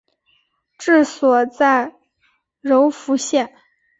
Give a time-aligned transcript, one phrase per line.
[0.79, 1.93] 治所在
[2.59, 3.53] 柔服县。